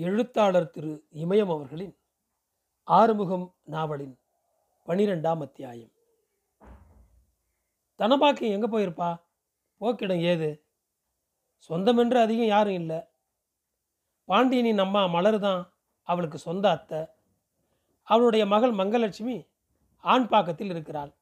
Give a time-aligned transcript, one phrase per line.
[0.00, 1.98] எழுத்தாளர் திரு இமயம் அவர்களின்
[2.82, 4.18] ஆறுமுகம் நாவலின்
[4.86, 5.90] பனிரெண்டாம் அத்தியாயம்.
[7.98, 9.20] தனபாக்கியம் எங்கே போயிருப்பா?
[9.80, 10.66] போக்கிடம் ஏது?
[11.68, 13.00] சொந்தமென்று அதிகம் யாரும் இல்லை.
[14.24, 15.72] பாண்டியனின் அம்மா மலர் தான்
[16.02, 17.06] அவளுக்கு சொந்த அத்தை.
[18.02, 19.48] அவளுடைய மகள் மங்கலட்சுமி
[19.96, 21.16] ஆண் பாக்கத்தில் இருக்கிறாள்.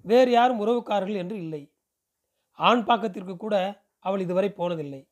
[0.00, 1.72] வேறு யாரும் உறவுக்காரர்கள் என்று இல்லை.
[2.52, 5.08] ஆண் பாக்கத்திற்கு கூட அவள் இதுவரை போனதில்லை.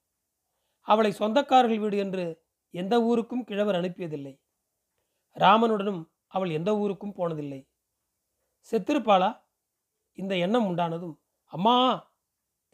[0.80, 4.32] அவளை சொந்தக்காரர்கள் வீடு என்று எந்த ஊருக்கும் கிழவர் அனுப்பியதில்லை.
[5.36, 7.60] ராமனுடனும் அவள் எந்த ஊருக்கும் போனதில்லை.
[8.72, 9.30] செத்திருப்பாளா?
[10.18, 11.16] இந்த எண்ணம் உண்டானதும்
[11.52, 11.76] அம்மா!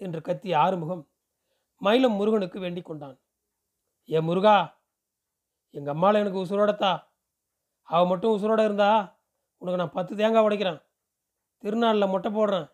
[0.00, 1.02] என்று கத்திய ஆறுமுகம்
[1.82, 3.16] மயிலம் முருகனுக்கு வேண்டிக் கொண்டான்.
[4.08, 4.56] ஏ முருகா!
[5.74, 6.92] எங்கள் அம்மாவில் எனக்கு உசுரோடத்தா?
[7.88, 8.90] அவள் மட்டும் உசுரோட இருந்தா
[9.62, 10.80] உனக்கு நான் பத்து தேங்காய் உடைக்கிறேன்.
[11.64, 12.68] திருநாளில் மொட்டை போடுறேன்.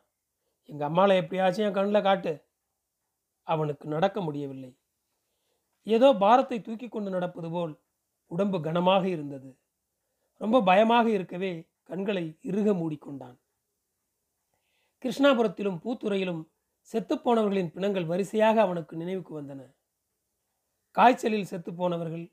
[0.69, 2.33] எங்கள் அம்மாவில் எப்படியாச்சும் என் கண்ணில் காட்டு.
[3.47, 4.71] அவனுக்கு நடக்க முடியவில்லை.
[5.91, 7.75] ஏதோ பாரத்தை தூக்கி கொண்டு நடப்பது போல்
[8.31, 9.51] உடம்பு கனமாக இருந்தது.
[10.41, 11.53] ரொம்ப பயமாக இருக்கவே
[11.91, 13.37] கண்களை இறுக மூடிக்கொண்டான்.
[15.05, 16.43] கிருஷ்ணாபுரத்திலும் பூத்துறையிலும்
[16.91, 19.61] செத்துப்போனவர்களின் பிணங்கள் வரிசையாக அவனுக்கு நினைவுக்கு வந்தன.
[20.97, 22.27] காய்ச்சலில் செத்துப்போனவர்கள்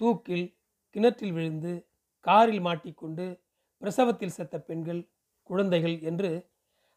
[0.00, 0.46] தூக்கில்
[0.94, 1.72] கிணற்றில் விழுந்து
[2.24, 3.24] காரில் மாட்டிக்கொண்டு
[3.82, 5.02] பிரசவத்தில் செத்த பெண்கள்
[5.50, 6.30] குழந்தைகள் என்று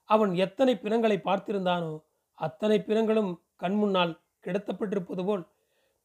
[0.10, 1.94] அவன் எத்தனை பிணங்களை பார்த்திருந்தானோ
[2.38, 4.14] அத்தனை பிணங்களும் கண்முன்னால்
[4.46, 5.44] கிடத்தப்பட்டிருப்பது போல்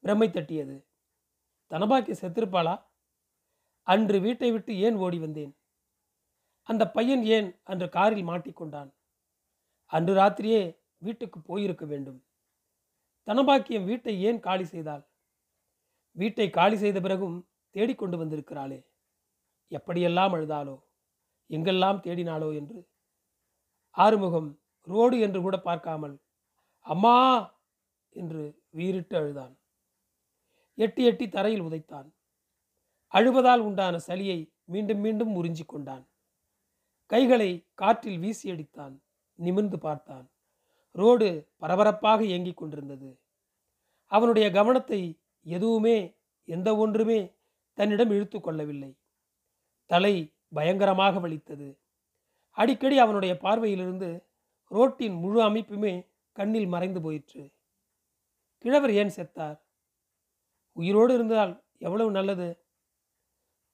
[0.04, 0.76] பிரமை தட்டியது.
[1.70, 2.74] தனபாக்கி செத்திருப்பாளா?
[3.86, 5.52] அன்று வீட்டை விட்டு ஏன் ஓடி வந்தேன்?
[6.68, 8.90] அந்த பையன் ஏன் அன்று காரில் மாட்டிக்கொண்டான்
[9.90, 10.60] அன்று ராத்திரியே
[10.98, 12.20] வீட்டுக்கு போயிருக்க வேண்டும்.
[13.28, 15.02] தனபாக்கியம் வீட்டை ஏன் காலி செய்தாள்?
[16.16, 17.36] வீட்டை காலி செய்த பிறகும்
[17.74, 18.78] தேடிக்கொண்டு வந்திருக்கிறாளே.
[19.72, 20.76] எப்படியெல்லாம் அழுதாளோ?
[21.50, 22.78] எங்கெல்லாம் தேடினாளோ என்று.
[23.96, 24.50] ஆறுமுகம்
[24.86, 26.16] ரோடு என்று கூட பார்க்காமல்
[26.86, 27.16] அம்மா!
[28.16, 29.52] என்று வீறிட்டு அழுதான்.
[30.74, 32.12] எட்டி எட்டி தரையில் உதைத்தான்.
[33.12, 36.08] அழுவதால் உண்டான சளியை மீண்டும் மீண்டும் உறிஞ்சி கொண்டான்.
[37.06, 39.00] கைகளை காற்றில் வீசி அடித்தான்.
[39.34, 40.30] நிமிர்ந்து பார்த்தான்.
[40.90, 43.20] ரோடு பரபரப்பாக இயங்கிக் கொண்டிருந்தது.
[44.06, 47.36] அவனுடைய கவனத்தை எதுவுமே எந்த ஒன்றுமே
[47.72, 48.96] தன்னிடம் இழுத்து கொள்ளவில்லை.
[49.86, 51.80] தலை பயங்கரமாக வலித்தது.
[52.50, 54.26] அடிக்கடி அவனுடைய பார்வையிலிருந்து
[54.68, 57.52] ரோட்டின் முழு அமைப்புமே கண்ணில் மறைந்து போயிற்று.
[58.58, 59.61] கிழவர் ஏன் செத்தார்?
[60.72, 62.48] உயிரோடு இருந்தால் எவ்வளவு நல்லது?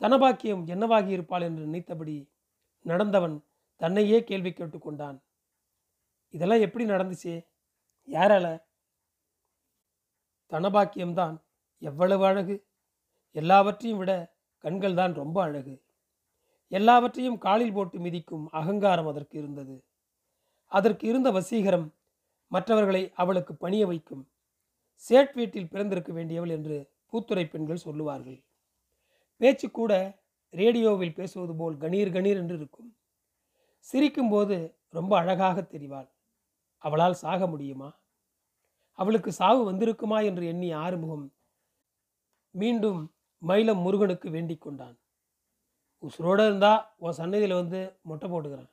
[0.01, 2.17] தனபாக்கியம் என்னவாகி இருப்பாள் என்று நினைத்தபடி
[2.85, 3.37] நடந்தவன்
[3.77, 5.19] தன்னையே கேள்வி கேட்டுக்கொண்டான்
[6.35, 7.35] இதெல்லாம் எப்படி நடந்துச்சு?
[8.09, 8.47] யாரால
[10.53, 11.37] தனபாக்கியம்தான்
[11.83, 12.57] எவ்வளவு அழகு.
[13.33, 14.13] எல்லாவற்றையும் விட
[14.59, 15.75] கண்கள் தான் ரொம்ப அழகு.
[16.69, 19.77] எல்லாவற்றையும் காலில் போட்டு மிதிக்கும் அகங்காரம் அதற்கு இருந்தது.
[20.73, 21.87] அதற்கு இருந்த வசீகரம்
[22.53, 24.25] மற்றவர்களை அவளுக்கு பணிய வைக்கும்.
[24.99, 28.45] சேட் வீட்டில் பிறந்திருக்க வேண்டியவள் என்று பூத்துறை பெண்கள் சொல்லுவார்கள்.
[29.37, 30.21] பேச்சு கூட
[30.51, 32.97] ரேடியோவில் பேசுவது போல் கணீர் கணீர் என்று இருக்கும்.
[33.93, 36.09] சிரிக்கும்போது ரொம்ப அழகாக தெரிவாள்.
[36.79, 38.01] அவளால் சாக முடியுமா?
[38.93, 41.35] அவளுக்கு சாவு வந்திருக்குமா என்று எண்ணி ஆறுமுகம்
[42.51, 44.99] மீண்டும் மயிலம் முருகனுக்கு வேண்டிக் கொண்டான்.
[46.03, 48.71] உசுரோடு இருந்தா உன் சன்னதியில் வந்து மொட்டை போட்டுக்கிறான்.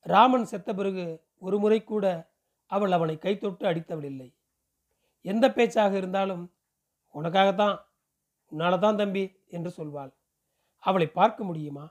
[0.00, 2.34] ராமன் செத்த பிறகு ஒரு முறை கூட
[2.66, 4.37] அவள் அவனை கைத்தொட்டு அடித்தவள் இல்லை.
[5.30, 6.44] எந்த பேச்சாக இருந்தாலும்
[7.14, 7.76] உனக்காகத்தான்
[8.52, 9.24] உன்னால தான் தம்பி
[9.56, 10.12] என்று சொல்வாள்.
[10.82, 11.86] அவளை பார்க்க முடியுமா?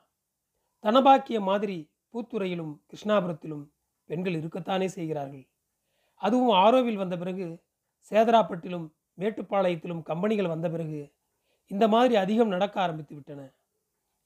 [0.83, 1.77] தனபாக்கிய மாதிரி
[2.13, 3.63] பூத்துறையிலும் கிருஷ்ணாபுரத்திலும்
[4.09, 5.45] பெண்கள் இருக்கத்தானே செய்கிறார்கள்.
[6.21, 7.47] அதுவும் ஆரோவில் வந்த பிறகு
[8.11, 8.85] சேதராப்பட்டிலும்
[9.21, 11.01] மேட்டுப்பாளையத்திலும் கம்பெனிகள் வந்த பிறகு
[11.71, 13.41] இந்த மாதிரி அதிகம் நடக்க ஆரம்பித்து விட்டன.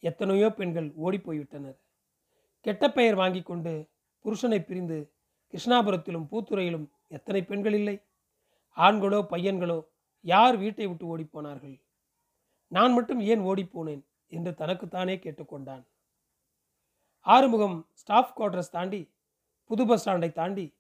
[0.03, 1.77] எத்தனையோ பெண்கள் ஓடிப்போய்விட்டனர்.
[2.65, 3.73] கெட்ட பெயர் வாங்கி கொண்டு
[4.25, 4.97] புருஷனை பிரிந்து
[5.53, 7.95] கிருஷ்ணாபுரத்திலும் பூத்துறையிலும் எத்தனை பெண்கள் இல்லை?
[8.77, 9.87] ஆண்களோ பையன்களோ
[10.21, 11.81] யார் வீட்டை விட்டு ஓடிப்போனார்கள்?
[12.67, 14.03] நான் மட்டும் ஏன் ஓடிப்போனேன்?
[14.27, 15.83] என்று தனக்குத்தானே கேட்டுக்கொண்டான்.
[17.19, 19.13] ஆறுமுகம் ஸ்டாஃப் குவார்டர்ஸ் தாண்டி
[19.63, 20.77] புது பஸ் ஸ்டாண்டை தாண்டி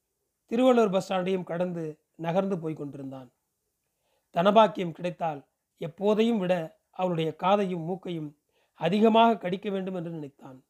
[0.49, 3.31] திருவள்ளூர் பஸ் ஸ்டாண்டையும் கடந்து நகர்ந்து போய் கொண்டிருந்தான்.
[4.33, 5.47] தனபாக்கியம் கிடைத்தால்
[5.79, 8.37] எப்போதையும் விட அவளுடைய காதையும் மூக்கையும்
[8.73, 10.63] அதிகமாக கடிக்க வேண்டும் என்று நினைத்தான்.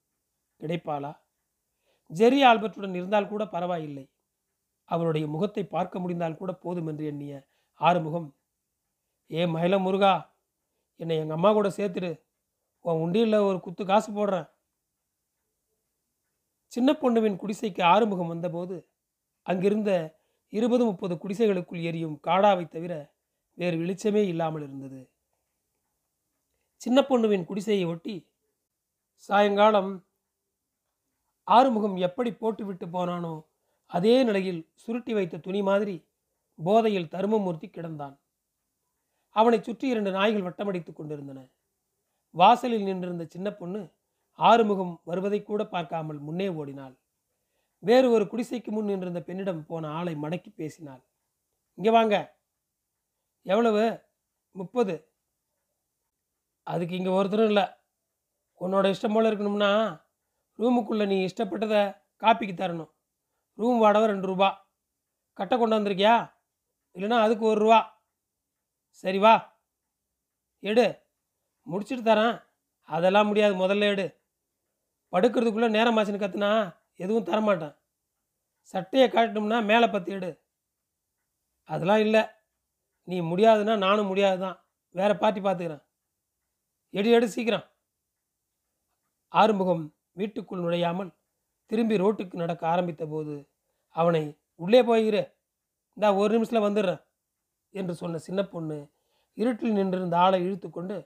[0.59, 1.17] கிடைப்பாளா?
[2.13, 4.09] ஜெரி ஆல்பர்ட்டுடன் இருந்தால் கூட பரவாயில்லை.
[4.91, 7.33] அவருடைய முகத்தை பார்க்க முடிந்தால் கூட போதும் என்று எண்ணிய
[7.81, 8.27] ஆறுமுகம்
[9.31, 10.13] ஏ மயில முருகா
[10.99, 12.11] என்னை எங்கள் அம்மா கூட சேர்த்துடு.
[12.85, 14.47] உன் உண்டியில் ஒரு குத்து காசு போடுறேன்.
[16.71, 18.75] சின்ன பொண்ணுவின் குடிசைக்கு ஆறுமுகம் வந்தபோது
[19.45, 19.91] அங்கிருந்த
[20.53, 22.93] இருபது முப்பது குடிசைகளுக்குள் எரியும் காடாவை தவிர
[23.57, 25.01] வேறு வெளிச்சமே இல்லாமல் இருந்தது.
[26.81, 28.15] சின்ன பொண்ணுவின் குடிசையை ஒட்டி
[29.29, 29.91] சாயங்காலம்
[31.47, 33.33] ஆறுமுகம் எப்படி போட்டுவிட்டு போனானோ
[33.91, 35.95] அதே நிலையில் சுருட்டி வைத்த துணி மாதிரி
[36.59, 38.15] போதையில் தருமமூர்த்தி கிடந்தான்.
[39.35, 41.39] அவனை சுற்றி இரண்டு நாய்கள் வட்டமடித்துக் கொண்டிருந்தன.
[42.35, 43.81] வாசலில் நின்றிருந்த சின்ன பொண்ணு
[44.39, 46.95] ஆறுமுகம் வருவதை கூட பார்க்காமல் முன்னே ஓடினாள்.
[47.83, 51.01] வேறு ஒரு குடிசைக்கு முன் நின்றிருந்த பெண்ணிடம் போன ஆளை மடக்கி பேசினாள்.
[51.77, 52.15] இங்கே வாங்க.
[53.45, 53.83] எவ்வளவு?
[54.55, 54.95] முப்பது.
[56.67, 57.65] அதுக்கு இங்கே ஒருத்தரும் இல்லை.
[58.61, 59.71] உன்னோட இஷ்டம் போல் இருக்கணும்னா
[60.59, 61.81] ரூமுக்குள்ளே நீ இஷ்டப்பட்டதை
[62.21, 62.91] காப்பிக்கு தரணும்.
[63.53, 64.69] ரூம் வாடகை ரெண்டு ரூபா.
[65.33, 66.33] கட்டை கொண்டு வந்திருக்கியா?
[66.94, 68.03] இல்லைன்னா அதுக்கு ஒரு ரூபா.
[68.89, 69.59] சரி வா.
[70.59, 71.01] எடு.
[71.62, 72.44] முடிச்சிட்டு தரேன்.
[72.81, 73.56] அதெல்லாம் முடியாது.
[73.56, 74.21] முதல்ல எடு.
[75.12, 77.77] படுக்கிறதுக்குள்ளே நேரம் ஆச்சுன்னு கற்றுனா எதுவும் தரமாட்டேன்.
[78.62, 80.44] சட்டையை காட்டணும்னா மேலே பத்து எடு.
[81.63, 82.24] அதெல்லாம் இல்லை.
[83.03, 85.83] நீ முடியாதுன்னா நானும் முடியாது தான் வேறு பார்ட்டி பார்த்துக்கிறேன்.
[86.89, 87.63] எடு எடு சீக்கிரம்.
[89.27, 91.20] ஆறுமுகம் வீட்டுக்குள் நுழையாமல்
[91.71, 93.35] திரும்பி ரோட்டுக்கு நடக்க ஆரம்பித்த போது
[93.95, 94.23] அவனை
[94.56, 95.23] உள்ளே போயிரு
[95.97, 97.01] இந்தா ஒரு நிமிஷத்தில் வந்துடுறேன்
[97.75, 98.77] என்று சொன்ன சின்ன பொண்ணு
[99.38, 100.97] இருட்டில் நின்றிருந்த ஆளை இழுத்து கொண்டு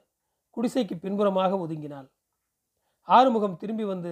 [0.57, 2.07] குடிசைக்கு பின்புறமாக ஒதுங்கினாள்.
[3.07, 4.11] ஆறுமுகம் திரும்பி வந்து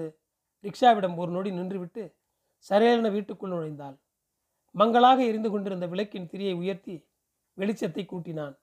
[0.64, 2.04] ரிக்ஷாவிடம் ஒரு நொடி நின்றுவிட்டு
[2.66, 3.96] சரையென வீட்டுக்குள் நுழைந்தாள்.
[4.76, 6.96] மங்களாக எரிந்து கொண்டிருந்த விளக்கின் திரியை உயர்த்தி
[7.58, 8.56] வெளிச்சத்தை கூட்டினான்.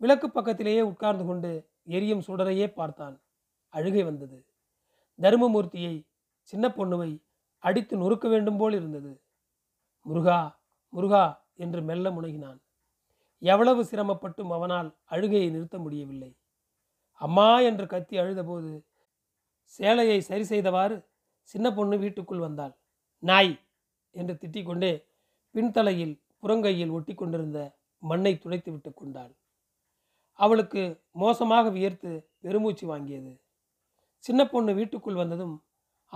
[0.00, 1.50] விளக்கு பக்கத்திலேயே உட்கார்ந்து கொண்டு
[1.96, 3.16] எரியும் சுடரையே பார்த்தான்.
[3.74, 4.38] அழுகை வந்தது.
[5.18, 5.94] தருமமூர்த்தியை
[6.52, 7.24] சின்ன பொண்ணுவை
[7.58, 9.22] அடித்து நொறுக்க வேண்டும் போல் இருந்தது.
[10.02, 10.60] முருகா
[10.92, 12.58] முருகா என்று மெல்ல முனகினான்.
[13.38, 16.36] எவ்வளவு சிரமப்பட்டும் அவனால் அழுகையை நிறுத்த முடியவில்லை.
[17.12, 18.84] அம்மா என்று கத்தி அழுதபோது
[19.64, 20.96] சேலையை சரி செய்தவாறு
[21.42, 22.74] சின்ன பொண்ணு வீட்டுக்குள் வந்தாள்.
[23.18, 23.54] நாய்
[24.10, 25.04] என்று திட்டிக்கொண்டே
[25.54, 27.58] பின்தலையில் புறங்கையில் ஒட்டி கொண்டிருந்த
[27.98, 29.32] மண்ணை துடைத்து விட்டு கொண்டாள்.
[30.32, 33.32] அவளுக்கு மோசமாக வியர்த்து பெருமூச்சு வாங்கியது.
[34.18, 35.54] சின்ன பொண்ணு வீட்டுக்குள் வந்ததும்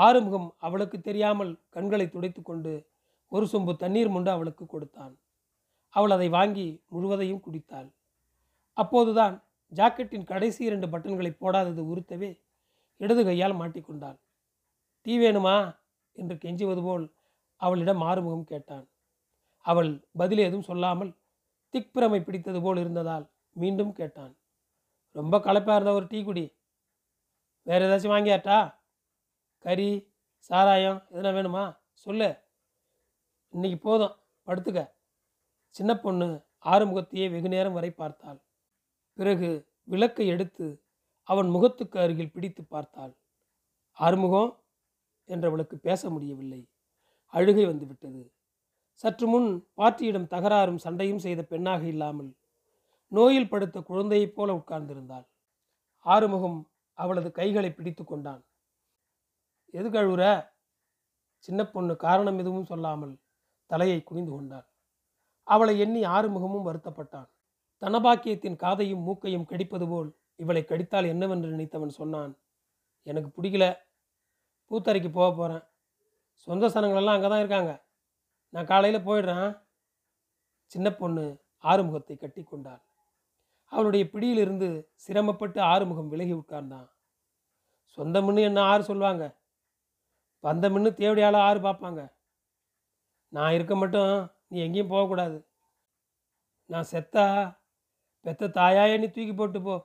[0.04, 2.72] ஆறுமுகம் அவளுக்கு தெரியாமல் கண்களை துடைத்து கொண்டு
[3.32, 5.14] ஒரு சொம்பு தண்ணீர் முண்டு அவளுக்கு கொடுத்தான்.
[5.94, 7.88] அவள் அதை வாங்கி முழுவதையும் குடித்தாள்.
[8.76, 9.34] அப்போதுதான்
[9.72, 12.30] ஜாக்கெட்டின் கடைசி இரண்டு பட்டன்களை போடாதது உறுத்தவே
[13.00, 14.18] இடது கையால் மாட்டிக்கொண்டாள்
[15.06, 15.56] டீ வேணுமா?
[16.16, 17.04] என்று கெஞ்சுவது போல்
[17.60, 18.86] அவளிடம் ஆறுமுகம் கேட்டான்.
[19.64, 21.12] அவள் பதில் ஏதும் சொல்லாமல்
[21.74, 23.26] திக்பிரமை பிடித்தது போல் இருந்ததால்
[23.56, 24.32] மீண்டும் கேட்டான்.
[25.16, 26.44] ரொம்ப களைப்பாக இருந்த ஒரு டீ குடி.
[27.66, 28.58] வேறு ஏதாச்சும் வாங்கியாட்டா
[29.64, 30.12] கறி
[30.50, 31.76] சாராயம் எதனா வேணுமா?
[31.92, 32.28] சொல்லு.
[33.48, 34.16] இன்னைக்கு போதும்.
[34.46, 34.90] படுத்துக்க.
[35.68, 38.40] சின்ன பொண்ணு ஆறுமுகத்தையே வெகு நேரம் வரை பார்த்தாள்.
[39.14, 40.82] பிறகு விளக்கை எடுத்து
[41.22, 43.12] அவன் முகத்துக்கு அருகில் பிடித்து பார்த்தாள்.
[43.92, 44.62] ஆறுமுகம்
[45.28, 46.68] என்றவளுக்கு பேச முடியவில்லை.
[47.26, 48.32] அழுகை வந்துவிட்டது
[48.94, 52.36] சற்று முன் பாட்டியிடம் தகராறும் சண்டையும் செய்த பெண்ணாக இல்லாமல்
[53.08, 55.26] நோயில் படுத்த குழந்தையைப் போல உட்கார்ந்திருந்தாள்.
[56.06, 58.42] ஆறுமுகம் அவளது கைகளை பிடித்து கொண்டான்.
[59.72, 60.24] எது கழுவுற?
[61.38, 63.14] சின்ன பொண்ணு காரணம் எதுவும் சொல்லாமல்
[63.66, 64.66] தலையை குனிந்து கொண்டாள்.
[65.42, 67.28] அவளை எண்ணி ஆறுமுகமும் வருத்தப்பட்டான்.
[67.82, 72.32] தனபாக்கியத்தின் காதையும் மூக்கையும் கடிப்பது போல் இவளை கடித்தால் என்னவென்று நினைத்தவன் சொன்னான்
[73.02, 73.64] எனக்கு பிடிக்கல.
[74.70, 75.64] பூத்தரைக்கு போக போகிறேன்
[76.46, 77.72] சொந்த சனங்களெல்லாம் அங்கே தான் இருக்காங்க.
[78.52, 79.48] நான் காலையில் போயிடுறேன்.
[80.72, 81.24] சின்ன பொண்ணு
[81.64, 82.82] ஆறுமுகத்தை கட்டி கொண்டாள்.
[83.72, 86.88] அவளுடைய பிடியிலிருந்து சிரமப்பட்டு ஆறுமுகம் விலகி உட்கார்ந்தான்.
[87.98, 89.24] சொந்தம்னு என்ன ஆறு சொல்லுவாங்க
[90.44, 92.00] வந்த மின்னு தேவடியால் ஆறு பார்ப்பாங்க.
[93.36, 94.12] நான் இருக்க மட்டும்
[94.52, 95.38] நீ எங்கேயும் போகக்கூடாது.
[96.70, 97.24] நான் செத்தா
[98.24, 99.76] பெத்த தாயாயே நீ தூக்கி போட்டு போ.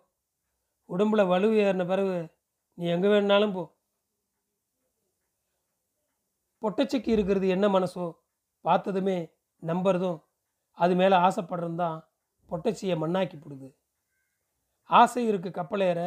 [0.90, 2.18] உடம்புல வலு ஏறின பிறகு
[2.78, 3.64] நீ எங்கே வேணுனாலும் போ.
[6.62, 8.06] பொட்டச்சக்கி இருக்கிறது என்ன மனசோ
[8.66, 9.18] பார்த்ததுமே
[9.64, 10.20] நம்புறதும்
[10.78, 11.98] அது மேலே ஆசைப்படுறதும் தான்
[12.50, 13.68] பொட்டச்சியை மண்ணாக்கி போடுது.
[14.90, 16.00] ஆசை இருக்கு கப்பலேற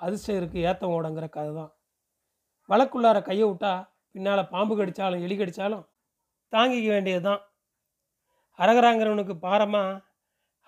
[0.00, 1.72] அதிர்ஷ்டம் இருக்கு ஏத்தம் ஓடங்கிற கதை தான்.
[2.68, 3.72] வழக்குள்ளார கையை விட்டா
[4.16, 5.82] பின்னால் பாம்பு கடித்தாலும் எலி கடித்தாலும்
[6.52, 7.40] தாங்கிக்க வேண்டியது தான்
[8.58, 9.82] அரகராங்கிறவனுக்கு பாரமா?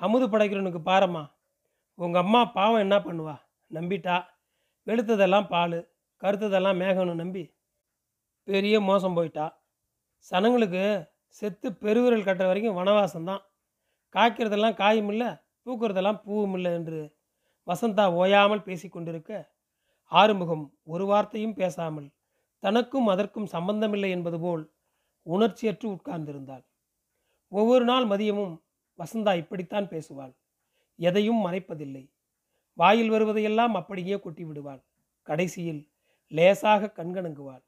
[0.00, 1.22] அமுது படைக்கிறவனுக்கு பாரமா?
[1.98, 3.36] உங்கள் அம்மா பாவம் என்ன பண்ணுவா?
[3.70, 4.16] நம்பிட்டா?
[4.86, 5.78] வெளுத்ததெல்லாம் பால்
[6.22, 7.44] கருத்ததெல்லாம் மேகம்னு நம்பி
[8.48, 9.46] பெரிய மோசம் போயிட்டா.
[10.32, 10.84] சனங்களுக்கு
[11.28, 13.42] செத்து பெருவிரல் கட்டுற வரைக்கும் வனவாசம்தான்.
[14.14, 15.30] காய்க்கிறதெல்லாம் காயும் இல்லை
[15.66, 17.00] பூக்கிறதெல்லாம் பூவும் இல்லை என்று
[17.66, 19.32] வசந்தா ஓயாமல் பேசி கொண்டிருக்க
[20.12, 22.08] ஆறுமுகம் ஒரு வார்த்தையும் பேசாமல்
[22.62, 24.64] தனக்கும் அதற்கும் சம்பந்தமில்லை என்பது போல்
[25.26, 26.64] உணர்ச்சியற்று உட்கார்ந்திருந்தாள்.
[27.48, 28.54] ஒவ்வொரு நாள் மதியமும்
[28.98, 30.32] வசந்தா இப்படித்தான் பேசுவாள்.
[30.98, 32.04] எதையும் மறைப்பதில்லை.
[32.72, 34.82] வாயில் வருவதையெல்லாம் அப்படியே கொட்டி விடுவாள்
[35.22, 35.80] கடைசியில்
[36.26, 37.62] லேசாக கண்கணங்குவாள்.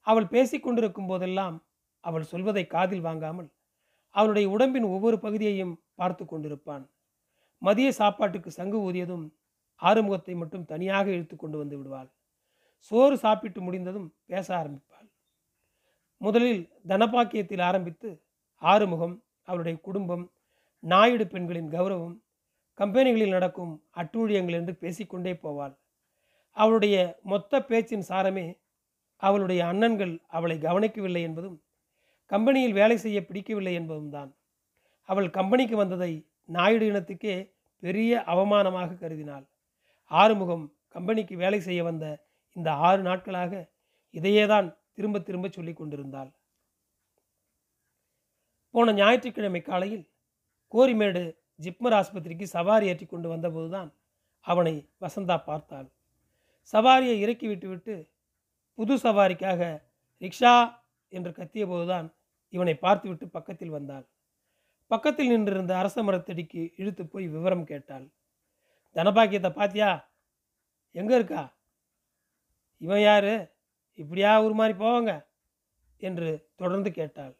[0.00, 1.56] அவள் பேசிக் கொண்டிருக்கும் போதெல்லாம்
[2.04, 3.48] அவள் சொல்வதை காதில் வாங்காமல்
[4.10, 6.84] அவளுடைய உடம்பின் ஒவ்வொரு பகுதியையும் பார்த்து கொண்டிருப்பான்.
[7.62, 9.24] மதிய சாப்பாட்டுக்கு சங்கு ஊதியதும்
[9.82, 12.08] ஆறுமுகத்தை மட்டும் தனியாக இழுத்து கொண்டு வந்து விடுவாள்.
[12.78, 15.08] சோறு சாப்பிட்டு முடிந்ததும் பேச ஆரம்பிப்பாள்.
[16.20, 18.10] முதலில் தனபாக்கியத்தில் ஆரம்பித்து
[18.62, 20.24] ஆறுமுகம் அவருடைய குடும்பம்
[20.82, 22.16] நாயுடு பெண்களின் கௌரவம்
[22.78, 25.74] கம்பெனிகளில் நடக்கும் அட்டூழியங்கள் என்று பேசிக்கொண்டே போவாள்.
[26.52, 28.46] அவளுடைய மொத்த பேச்சின் சாரமே
[29.22, 31.62] அவளுடைய அண்ணன்கள் அவளை கவனிக்கவில்லை என்பதும்
[32.26, 34.30] கம்பெனியில் வேலை செய்ய பிடிக்கவில்லை என்பதும் தான்.
[35.08, 36.12] அவள் கம்பெனிக்கு வந்ததை
[36.44, 37.36] நாயுடு இனத்துக்கே
[37.82, 39.44] பெரிய அவமானமாக கருதினாள்.
[40.10, 42.06] ஆறுமுகம் கம்பெனிக்கு வேலை செய்ய வந்த
[42.56, 43.52] இந்த ஆறு நாட்களாக
[44.14, 46.30] இதையேதான் திரும்ப திரும்ப சொல்லி கொண்டிருந்தாள்.
[48.74, 50.04] போன ஞாயிற்றுக்கிழமை காலையில்
[50.72, 51.22] கோரிமேடு
[51.60, 53.90] ஜிப்மர் ஆஸ்பத்திரிக்கு சவாரி ஏற்றி கொண்டு வந்தபோதுதான்
[54.46, 55.88] அவனை வசந்தா பார்த்தாள்.
[56.72, 57.94] சவாரியை இறக்கி விட்டுவிட்டு
[58.78, 59.60] புது சவாரிக்காக
[60.22, 60.54] ரிக்ஷா
[61.12, 62.06] என்று கத்திய போதுதான்
[62.52, 64.06] இவனை பார்த்துவிட்டு பக்கத்தில் வந்தாள்.
[64.90, 68.06] பக்கத்தில் நின்றிருந்த அரச மரத்தடிக்கு இழுத்து போய் விவரம் கேட்டாள்.
[68.96, 69.90] தனபாக்கியத்தை பாத்தியா?
[70.94, 71.42] எங்கே இருக்கா?
[72.78, 73.48] இவன் யாரு?
[73.94, 75.26] இப்படியா ஒரு மாதிரி போவாங்க?
[75.96, 77.36] என்று தொடர்ந்து கேட்டாள்.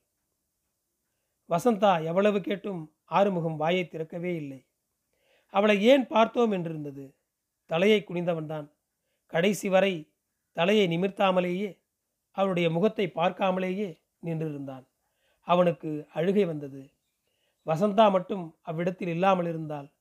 [1.49, 4.66] வசந்தா எவ்வளவு கேட்டும் ஆறுமுகம் வாயை திறக்கவே இல்லை.
[5.47, 7.14] அவளை ஏன் பார்த்தோம் என்றிருந்தது.
[7.66, 8.71] தலையை குனிந்தவன்தான்.
[9.26, 10.12] கடைசி வரை
[10.52, 11.78] தலையை நிமிர்த்தாமலேயே
[12.31, 14.85] அவளுடைய முகத்தை பார்க்காமலேயே நின்றிருந்தான்.
[15.40, 16.90] அவனுக்கு அழுகை வந்தது.
[17.66, 19.93] வசந்தா மட்டும் அவ்விடத்தில் இல்லாமல் இருந்தால்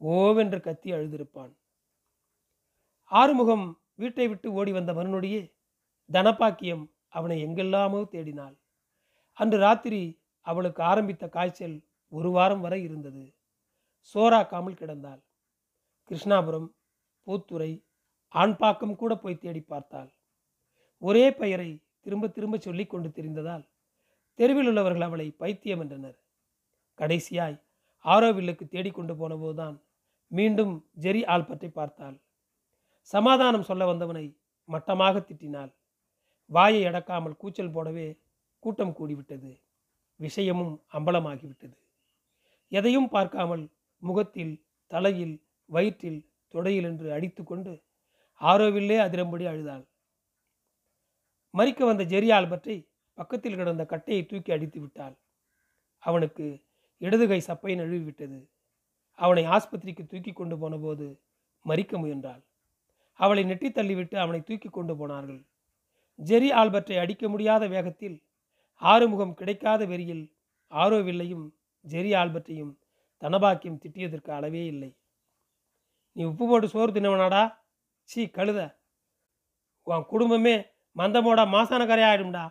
[0.00, 1.52] ஓவென்று கத்தி அழுதிருப்பான்.
[3.04, 5.42] ஆறுமுகம் வீட்டை விட்டு ஓடி வந்த மறுநொடியே
[6.10, 6.84] தனபாக்கியம்
[7.16, 8.56] அவனை எங்கெல்லாமோ தேடினாள்.
[9.38, 10.02] அன்று ராத்திரி
[10.46, 11.76] அவளுக்கு ஆரம்பித்த காய்ச்சல்
[12.12, 13.24] ஒரு வாரம் வரை இருந்தது.
[14.14, 15.20] சோறாக்காமல் கிடந்தாள்.
[16.10, 16.68] கிருஷ்ணாபுரம்
[17.26, 17.70] பூத்துறை
[18.34, 20.10] ஆண்பாக்கம் கூட போய் தேடி பார்த்தாள்.
[21.02, 21.70] ஒரே பெயரை
[22.04, 23.64] திரும்ப திரும்ப சொல்லி கொண்டு தெரிந்ததால்
[24.38, 26.18] தெருவில் உள்ளவர்கள் அவளை பைத்தியம் என்றனர்.
[26.98, 27.58] கடைசியாய்
[28.04, 29.76] ஆரோவில்லுக்கு தேடிக்கொண்டு போனபோதுதான்
[30.30, 32.16] மீண்டும் ஜெரி ஆல்பர்ட்டை பார்த்தாள்.
[33.02, 34.36] சமாதானம் சொல்ல வந்தவனை
[34.68, 35.72] மட்டமாக திட்டினாள்.
[36.46, 38.08] வாயை அடக்காமல் கூச்சல் போடவே
[38.58, 39.60] கூட்டம் கூடிவிட்டது.
[40.16, 41.76] விஷயமும் அம்பலமாகிவிட்டது.
[42.68, 43.64] எதையும் பார்க்காமல்
[43.98, 44.54] முகத்தில்
[44.86, 46.20] தலையில் வயிற்றில்
[46.54, 47.82] தொடையில் என்று அடித்துக்கொண்டு
[48.40, 49.84] ஆரோவில்லே அதிரம்படி அழுதாள்.
[51.54, 52.76] மறிக்க வந்த ஜெரி ஆல்பர்ட்டை
[53.14, 55.16] பக்கத்தில் கிடந்த கட்டையை தூக்கி அடித்து விட்டாள்.
[55.98, 56.46] அவனுக்கு
[56.96, 58.38] இடது கை சப்பை நழுவிவிட்டது
[59.14, 61.06] அவனை ஆஸ்பத்திரிக்கு தூக்கி கொண்டு போனபோது
[61.64, 62.42] மறிக்க முயன்றாள்.
[63.20, 65.40] அவளை நெட்டி தள்ளிவிட்டு அவனை தூக்கி கொண்டு போனார்கள்.
[66.18, 68.16] ஜெரி ஆல்பர்ட்டை அடிக்க முடியாத வேகத்தில்
[68.82, 70.24] ஆறுமுகம் கிடைக்காத வெறியில்
[70.72, 71.46] ஆரோவில்லையும்
[71.84, 72.72] ஜெரி ஆல்பர்ட்டையும்
[73.22, 74.90] தனபாக்கியம் திட்டியதற்கு அளவே இல்லை.
[76.16, 77.42] நீ உப்பு போட்டு சோறு தின்னவனாடா?
[78.08, 78.60] சீ கழுத.
[79.86, 80.54] உன் குடும்பமே
[80.96, 82.44] மந்தமோட மாசான கரையாயிடும்டா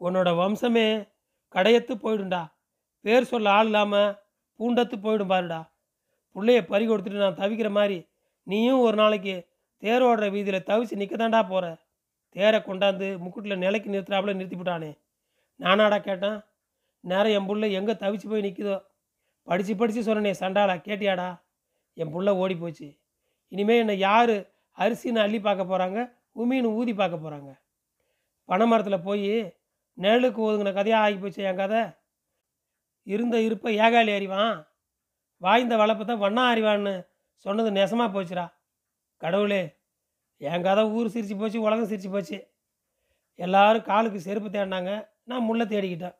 [0.00, 0.86] உன்னோட வம்சமே
[1.54, 2.42] கடையத்து போயிடும்டா.
[3.04, 4.14] பேர் சொல்ல ஆள் இல்லாமல்
[4.60, 5.60] பூண்டத்து போயிடும் பாருடா.
[6.36, 7.98] பிள்ளைய பறி கொடுத்துட்டு நான் தவிக்கிற மாதிரி
[8.46, 9.34] நீயும் ஒரு நாளைக்கு
[9.82, 11.66] தேர் ஓடுற வீதியில் தவிச்சு நிற்க தாண்டா போகிற
[12.36, 14.90] தேரை கொண்டாந்து முக்குட்டில் நிலைக்கு நிறுத்துறாப்புல நிறுத்திவிட்டானே
[15.60, 16.38] நானாடா கேட்டேன்.
[17.04, 18.76] நேரம் என் புள்ள எங்கே தவிச்சு போய் நிற்குதோ
[19.48, 21.28] படித்து படித்து சொன்னனே சண்டாளா கேட்டியாடா?
[21.96, 22.88] என் புள்ள ஓடி போச்சு.
[23.52, 24.36] இனிமேல் என்னை யார்
[24.78, 25.98] அரிசின்னு அள்ளி பார்க்க போகிறாங்க
[26.40, 27.50] உமின்னு ஊதி பார்க்க போகிறாங்க
[28.48, 29.28] பனை மரத்தில் போய்
[29.98, 31.82] நிழலுக்கு ஒதுங்கின கதையாக ஆகி போச்சு என் கதை?
[33.06, 34.56] இருந்த இருப்பை ஏகாலி அறிவான்.
[35.42, 36.94] வாய்ந்த வளப்பை தான் வண்ணா அறிவான்னு
[37.44, 38.46] சொன்னது நெசமாக போச்சுடா.
[39.24, 39.60] கடவுளே
[40.36, 42.38] என் கதை ஊர் சிரிச்சு போச்சு உலகம் சிரிச்சு போச்சு.
[43.34, 45.08] எல்லாரும் காலுக்கு செருப்பு தேடினாங்க.
[45.24, 46.14] நான் முள்ள தேடிக்கிட்டேன்.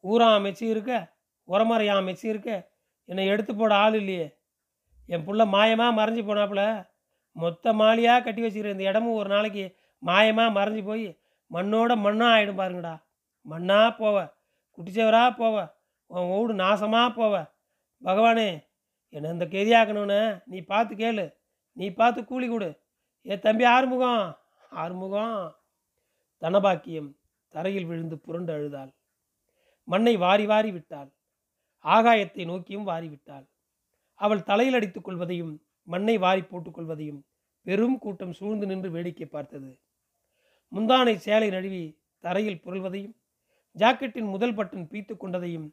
[0.00, 1.12] ஊரம் அமைச்சு இருக்க
[1.48, 2.70] உரமறையான் அமைச்சு இருக்க
[3.04, 4.26] என்னை எடுத்து போட ஆள் இல்லையே.
[5.06, 6.62] என் புள்ள மாயமாக மறைஞ்சு போனாப்புல.
[7.32, 9.64] மொத்த மாலியாக கட்டி வச்சுக்கிற இந்த இடமும் ஒரு நாளைக்கு
[10.06, 11.06] மாயமாக மறைஞ்சு போய்
[11.50, 12.94] மண்ணோட மண்ணாக ஆகிடும் பாருங்கடா.
[13.50, 14.16] மண்ணாக போவ.
[14.76, 15.56] குட்டிச்சவராக போவ.
[16.06, 17.34] உன் வீடு நாசமாக போவ.
[18.02, 18.48] பகவானே
[19.14, 21.34] என்னை இந்த கெதியாக்கணுன்னு நீ பார்த்து கேளு.
[21.72, 22.80] நீ பார்த்து கூலி கொடு.
[23.30, 24.38] ஏ தம்பி ஆறுமுகம்.
[24.70, 25.56] ஆறுமுகம்.
[26.42, 27.10] தனபாக்கியம்
[27.48, 28.92] தரையில் விழுந்து புரண்டு அழுதாள்.
[29.84, 31.10] மண்ணை வாரி வாரி விட்டாள்.
[31.84, 33.46] ஆகாயத்தை நோக்கியும் வாரி விட்டாள்.
[34.14, 37.20] அவள் தலையில் அடித்துக் கொள்வதையும் மண்ணை வாரி போட்டுக்கொள்வதையும்
[37.62, 39.70] பெரும் கூட்டம் சூழ்ந்து நின்று வேடிக்கை பார்த்தது.
[40.72, 41.84] முந்தானை சேலை நழுவி
[42.18, 43.14] தரையில் புரள்வதையும்
[43.76, 45.68] ஜாக்கெட்டின் முதல் பட்டன் பீத்து கொண்டதையும்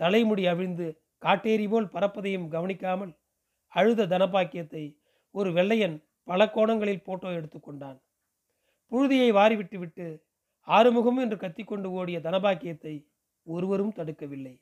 [0.00, 0.86] தலைமுடி அவிழ்ந்து
[1.24, 3.12] காட்டேரி போல் பறப்பதையும் கவனிக்காமல்
[3.72, 4.84] அழுத தனபாக்கியத்தை
[5.30, 7.98] ஒரு வெள்ளையன் பல கோணங்களில் போட்டோ எடுத்துக்கொண்டான்
[8.92, 10.06] புழுதியை வாரிவிட்டு விட்டு
[10.68, 12.94] ஆறுமுகம் என்று கத்திக்கொண்டு ஓடிய தனபாக்கியத்தை
[13.46, 14.54] ஒருவரும் தடுக்கவில்லை.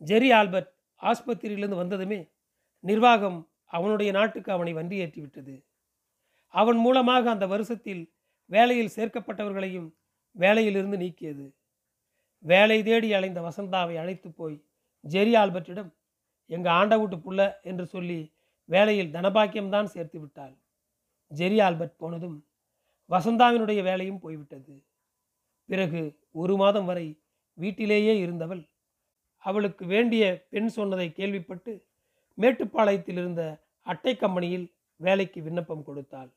[0.00, 0.70] ஜெரி ஆல்பர்ட்
[1.00, 2.20] ஆஸ்பத்திரியிலிருந்து வந்ததுமே
[2.84, 5.54] நிர்வாகம் அவனுடைய நாட்டுக்கு அவனை வண்டி ஏற்றிவிட்டது
[6.54, 8.02] அவன் மூலமாக அந்த வருஷத்தில்
[8.50, 9.88] வேலையில் சேர்க்கப்பட்டவர்களையும்
[10.36, 11.46] வேலையிலிருந்து நீக்கியது.
[12.44, 14.58] வேலை தேடி அலைந்த வசந்தாவை அழைத்து போய்
[15.08, 15.90] ஜெரி ஆல்பர்ட்டிடம்
[16.46, 18.32] எங்கள் ஆண்ட வீட்டு புள்ள என்று சொல்லி
[18.64, 20.54] வேலையில் தனபாக்கியம்தான் சேர்த்து விட்டாள்.
[21.36, 22.46] ஜெரி ஆல்பர்ட் போனதும்
[23.10, 24.84] வசந்தாவினுடைய வேலையும் போய்விட்டது.
[25.66, 27.22] பிறகு ஒரு மாதம் வரை
[27.54, 28.68] வீட்டிலேயே இருந்தவள்
[29.38, 31.86] அவளுக்கு வேண்டிய பெண் சொன்னதை கேள்விப்பட்டு
[32.38, 33.42] மேட்டுப்பாளையத்தில் இருந்த
[33.82, 36.30] அட்டை கம்பெனியில் வேலைக்கு விண்ணப்பம் கொடுத்தாள்.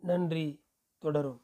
[0.00, 0.64] நன்றி
[0.98, 1.40] தொடரும்.